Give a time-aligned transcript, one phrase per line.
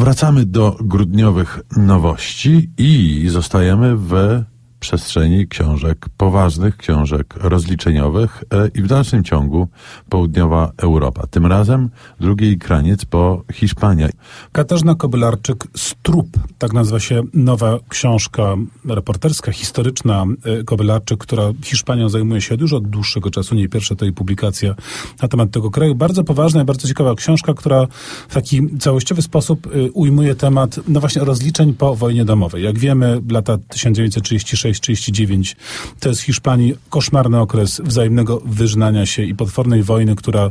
[0.00, 4.42] Wracamy do grudniowych nowości i zostajemy w
[4.80, 9.68] przestrzeni książek poważnych, książek rozliczeniowych e, i w dalszym ciągu
[10.08, 11.26] południowa Europa.
[11.26, 11.90] Tym razem
[12.20, 14.08] drugi kraniec, bo Hiszpania.
[14.52, 16.28] Katarzyna Kobylarczyk Strup,
[16.58, 18.54] tak nazywa się nowa książka
[18.88, 24.04] reporterska, historyczna e, Kobylarczyk, która Hiszpanią zajmuje się dużo od dłuższego czasu, nie pierwsza to
[24.04, 24.74] jej publikacja
[25.22, 25.94] na temat tego kraju.
[25.94, 27.86] Bardzo poważna i bardzo ciekawa książka, która
[28.28, 32.64] w taki całościowy sposób e, ujmuje temat, no właśnie, rozliczeń po wojnie domowej.
[32.64, 35.56] Jak wiemy, lata 1936 1939
[36.00, 40.50] to jest Hiszpanii koszmarny okres wzajemnego wyżnania się i potwornej wojny, która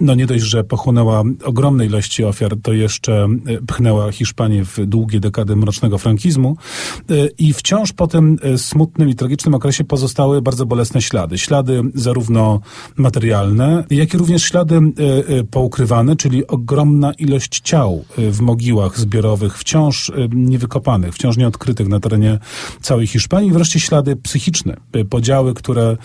[0.00, 5.20] no nie dość, że pochłonęła ogromne ilości ofiar, to jeszcze e, pchnęła Hiszpanię w długie
[5.20, 6.56] dekady mrocznego frankizmu
[7.10, 11.38] e, i wciąż po tym e, smutnym i tragicznym okresie pozostały bardzo bolesne ślady.
[11.38, 12.60] Ślady zarówno
[12.96, 14.80] materialne, jak i również ślady
[15.50, 22.38] poukrywane, czyli ogromna ilość ciał w mogiłach zbiorowych, wciąż niewykopanych, wciąż nieodkrytych na terenie
[22.80, 24.76] całej Hiszpanii i wreszcie ślady psychiczne,
[25.10, 25.96] podziały, które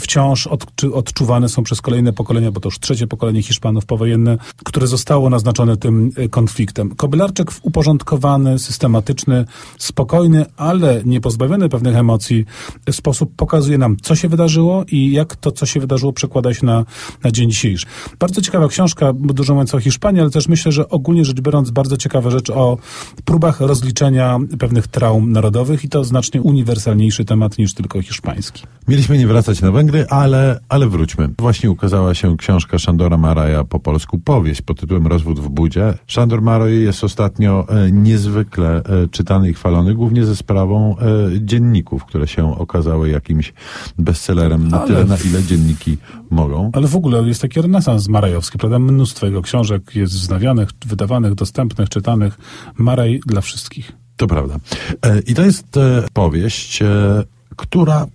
[0.00, 0.48] wciąż
[0.92, 5.76] odczuwane są przez kolejne pokolenia, bo to już trzecie pokolenie Hiszpanów powojenne, które zostało naznaczone
[5.76, 6.94] tym y, konfliktem.
[6.94, 9.44] Kobylarczyk w uporządkowany, systematyczny,
[9.78, 12.44] spokojny, ale nie pozbawiony pewnych emocji
[12.90, 16.84] sposób pokazuje nam, co się wydarzyło i jak to, co się wydarzyło, przekłada się na,
[17.24, 17.86] na dzień dzisiejszy.
[18.18, 21.96] Bardzo ciekawa książka, dużo mówiąc o Hiszpanii, ale też myślę, że ogólnie rzecz biorąc bardzo
[21.96, 22.78] ciekawa rzecz o
[23.24, 28.62] próbach rozliczenia pewnych traum narodowych i to znacznie uniwersalnie uniwersalniejszy temat niż tylko hiszpański.
[28.88, 31.28] Mieliśmy nie wracać na Węgry, ale, ale wróćmy.
[31.38, 35.94] Właśnie ukazała się książka Szandora Maraja po polsku, powieść pod tytułem Rozwód w budzie.
[36.06, 41.04] Szandor Maraj jest ostatnio e, niezwykle e, czytany i chwalony, głównie ze sprawą e,
[41.40, 43.52] dzienników, które się okazały jakimś
[43.98, 44.86] bestsellerem na ale...
[44.86, 45.96] tyle, na ile dzienniki
[46.30, 46.70] mogą.
[46.72, 48.78] Ale w ogóle jest taki renesans marajowski, prawda?
[48.78, 52.38] Mnóstwo jego książek jest wznawianych, wydawanych, dostępnych, czytanych.
[52.78, 54.05] Maraj dla wszystkich.
[54.16, 54.56] To prawda.
[55.02, 56.86] E, I to jest e, powieść, e,
[57.56, 58.06] która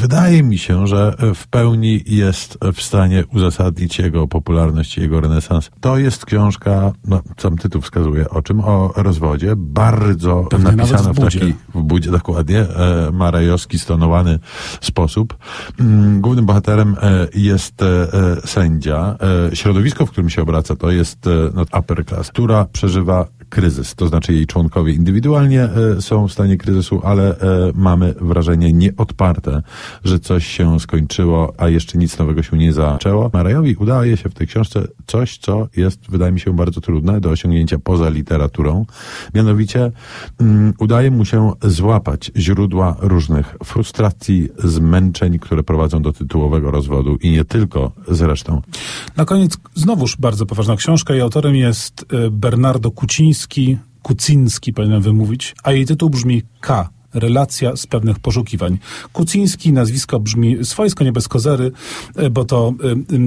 [0.00, 5.70] wydaje mi się, że w pełni jest w stanie uzasadnić jego popularność, jego renesans.
[5.80, 11.16] To jest książka, no, sam tytuł wskazuje o czym, o rozwodzie, bardzo Pewnie napisana w,
[11.16, 14.38] w taki, w budzie dokładnie, e, marajowski, stonowany
[14.80, 15.36] sposób.
[15.80, 18.06] Mm, głównym bohaterem e, jest e,
[18.44, 19.16] sędzia.
[19.50, 21.18] E, środowisko, w którym się obraca, to jest
[21.54, 25.68] no, upper class, która przeżywa kryzys, to znaczy jej członkowie indywidualnie
[26.00, 27.36] są w stanie kryzysu, ale
[27.74, 29.62] mamy wrażenie nieodparte,
[30.04, 33.30] że coś się skończyło, a jeszcze nic nowego się nie zaczęło.
[33.32, 37.30] Marajowi udaje się w tej książce coś, co jest, wydaje mi się, bardzo trudne do
[37.30, 38.86] osiągnięcia poza literaturą.
[39.34, 39.92] Mianowicie
[40.40, 47.30] um, udaje mu się złapać źródła różnych frustracji, zmęczeń, które prowadzą do tytułowego rozwodu i
[47.30, 48.62] nie tylko zresztą.
[49.16, 55.54] Na koniec znowuż bardzo poważna książka i autorem jest e, Bernardo Kuciński, Kuciński powinienem wymówić,
[55.62, 58.78] a jej tytuł brzmi K relacja z pewnych poszukiwań.
[59.12, 61.72] Kuciński, nazwisko brzmi swojsko, nie bez kozery,
[62.16, 62.74] e, bo to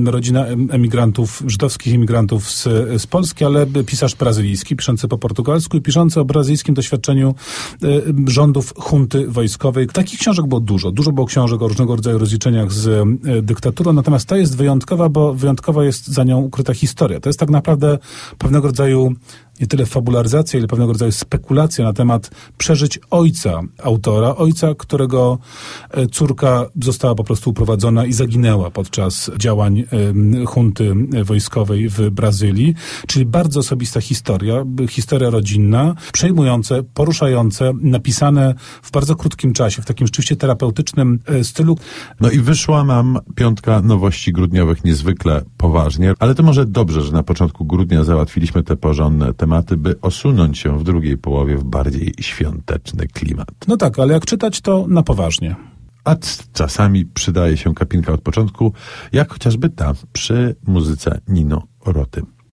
[0.07, 2.63] e, rodzina emigrantów, żydowskich emigrantów z,
[3.01, 7.35] z Polski, ale pisarz brazylijski, piszący po portugalsku i piszący o brazylijskim doświadczeniu
[7.83, 7.87] e,
[8.27, 9.87] rządów hunty wojskowej.
[9.87, 10.91] Takich książek było dużo.
[10.91, 13.07] Dużo było książek o różnego rodzaju rozliczeniach z
[13.45, 17.19] dyktaturą, natomiast ta jest wyjątkowa, bo wyjątkowa jest za nią ukryta historia.
[17.19, 17.97] To jest tak naprawdę
[18.37, 19.15] pewnego rodzaju
[19.61, 25.39] nie tyle fabularyzacja, ile pewnego rodzaju spekulacja na temat przeżyć ojca autora, ojca, którego
[25.91, 29.83] e, córka została po prostu uprowadzona i zaginęła podczas działań
[30.45, 32.75] hunty wojskowej w Brazylii.
[33.07, 40.07] Czyli bardzo osobista historia, historia rodzinna, przejmujące, poruszające, napisane w bardzo krótkim czasie, w takim
[40.07, 41.77] rzeczywiście terapeutycznym e, stylu.
[42.21, 47.23] No i wyszła nam piątka nowości grudniowych niezwykle poważnie, ale to może dobrze, że na
[47.23, 53.07] początku grudnia załatwiliśmy te porządne tematy, by osunąć się w drugiej połowie w bardziej świąteczny
[53.07, 53.47] klimat.
[53.67, 55.55] No tak, ale jak czytać, to na poważnie.
[56.03, 56.15] A
[56.53, 58.73] czasami przydaje się kapinka od początku,
[59.11, 62.21] jak chociażby ta przy muzyce Nino Roty.